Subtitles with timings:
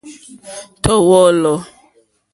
[0.83, 1.57] Tɔ̀ wɔ̌lɔ̀.